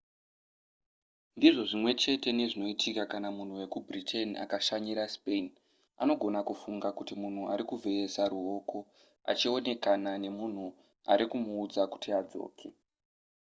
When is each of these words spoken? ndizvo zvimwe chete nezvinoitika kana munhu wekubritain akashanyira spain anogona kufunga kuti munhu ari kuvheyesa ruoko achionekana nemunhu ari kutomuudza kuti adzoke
ndizvo 1.35 1.63
zvimwe 1.69 1.91
chete 2.01 2.29
nezvinoitika 2.37 3.03
kana 3.11 3.29
munhu 3.35 3.53
wekubritain 3.61 4.29
akashanyira 4.43 5.03
spain 5.15 5.45
anogona 6.01 6.39
kufunga 6.47 6.89
kuti 6.97 7.13
munhu 7.21 7.43
ari 7.53 7.63
kuvheyesa 7.69 8.21
ruoko 8.31 8.77
achionekana 9.31 10.11
nemunhu 10.23 10.65
ari 11.11 11.23
kutomuudza 11.29 11.81
kuti 11.93 12.09
adzoke 12.19 12.67